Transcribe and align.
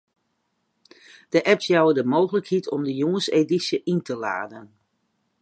De 1.33 1.39
apps 1.51 1.67
jouwe 1.73 1.93
de 1.97 2.03
mooglikheid 2.13 2.65
om 2.75 2.81
de 2.85 2.93
jûnsedysje 3.01 3.77
yn 3.91 4.01
te 4.07 4.15
laden. 4.23 4.65